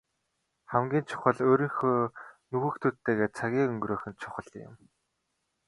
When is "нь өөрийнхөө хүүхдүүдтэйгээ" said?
1.41-3.29